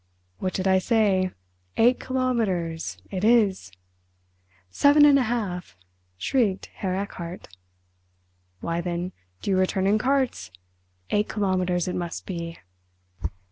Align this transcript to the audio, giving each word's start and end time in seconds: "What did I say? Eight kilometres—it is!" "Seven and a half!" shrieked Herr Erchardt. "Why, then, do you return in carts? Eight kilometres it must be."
"What 0.39 0.55
did 0.55 0.67
I 0.67 0.79
say? 0.79 1.29
Eight 1.77 1.99
kilometres—it 1.99 3.23
is!" 3.23 3.71
"Seven 4.71 5.05
and 5.05 5.19
a 5.19 5.29
half!" 5.29 5.77
shrieked 6.17 6.71
Herr 6.73 6.95
Erchardt. 6.95 7.47
"Why, 8.61 8.81
then, 8.81 9.11
do 9.43 9.51
you 9.51 9.59
return 9.59 9.85
in 9.85 9.99
carts? 9.99 10.49
Eight 11.11 11.29
kilometres 11.29 11.87
it 11.87 11.93
must 11.93 12.25
be." 12.25 12.57